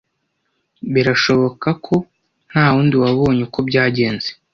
[0.93, 1.95] Birashoboka ko
[2.49, 4.29] ntawundi wabonye uko byagenze.